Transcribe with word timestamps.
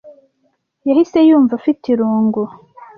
yahise 0.87 1.17
yumva 1.27 1.53
afite 1.59 1.83
irungu 1.93 2.41